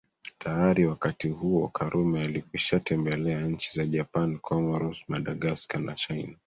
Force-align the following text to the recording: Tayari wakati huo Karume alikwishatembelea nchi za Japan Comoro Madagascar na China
Tayari 0.37 0.85
wakati 0.85 1.29
huo 1.29 1.67
Karume 1.67 2.23
alikwishatembelea 2.23 3.41
nchi 3.41 3.71
za 3.73 3.85
Japan 3.85 4.39
Comoro 4.39 4.95
Madagascar 5.07 5.81
na 5.81 5.93
China 5.93 6.37